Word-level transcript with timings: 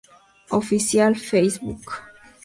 Oficial 0.49 1.13
Facebook 1.13 1.85